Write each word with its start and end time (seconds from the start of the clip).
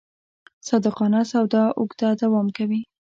صادقانه 0.67 1.21
سودا 1.31 1.63
اوږده 1.79 2.09
دوام 2.21 2.47
کوي. 2.57 2.81